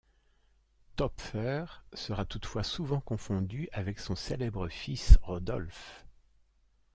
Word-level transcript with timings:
Töpffer 0.95 1.65
sera 1.93 2.25
toutefois 2.25 2.63
souvent 2.63 2.99
confondu 3.01 3.69
avec 3.71 3.99
son 3.99 4.15
célèbre 4.15 4.67
fils 4.67 5.19
Rodolphe. 5.21 6.07